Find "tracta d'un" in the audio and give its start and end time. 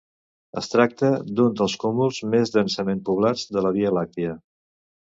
0.75-1.53